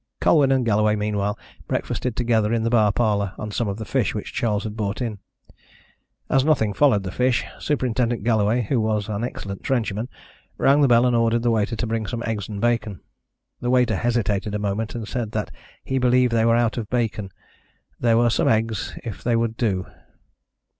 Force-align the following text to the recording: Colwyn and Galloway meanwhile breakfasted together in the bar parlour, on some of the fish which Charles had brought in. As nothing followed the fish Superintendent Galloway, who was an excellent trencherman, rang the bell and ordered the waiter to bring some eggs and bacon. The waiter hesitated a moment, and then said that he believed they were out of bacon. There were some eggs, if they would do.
Colwyn 0.19 0.51
and 0.51 0.65
Galloway 0.65 0.95
meanwhile 0.95 1.37
breakfasted 1.67 2.15
together 2.15 2.51
in 2.51 2.63
the 2.63 2.71
bar 2.71 2.91
parlour, 2.91 3.33
on 3.37 3.51
some 3.51 3.67
of 3.67 3.77
the 3.77 3.85
fish 3.85 4.15
which 4.15 4.33
Charles 4.33 4.63
had 4.63 4.75
brought 4.75 4.99
in. 4.99 5.19
As 6.27 6.43
nothing 6.43 6.73
followed 6.73 7.03
the 7.03 7.11
fish 7.11 7.45
Superintendent 7.59 8.23
Galloway, 8.23 8.63
who 8.63 8.81
was 8.81 9.07
an 9.09 9.23
excellent 9.23 9.61
trencherman, 9.61 10.09
rang 10.57 10.81
the 10.81 10.87
bell 10.87 11.05
and 11.05 11.15
ordered 11.15 11.43
the 11.43 11.51
waiter 11.51 11.75
to 11.75 11.85
bring 11.85 12.07
some 12.07 12.23
eggs 12.25 12.49
and 12.49 12.59
bacon. 12.59 12.99
The 13.59 13.69
waiter 13.69 13.95
hesitated 13.95 14.55
a 14.55 14.57
moment, 14.57 14.95
and 14.95 15.03
then 15.03 15.07
said 15.11 15.33
that 15.33 15.51
he 15.83 15.99
believed 15.99 16.31
they 16.31 16.45
were 16.45 16.55
out 16.55 16.79
of 16.79 16.89
bacon. 16.89 17.29
There 17.99 18.17
were 18.17 18.31
some 18.31 18.47
eggs, 18.47 18.97
if 19.03 19.23
they 19.23 19.35
would 19.35 19.55
do. 19.55 19.85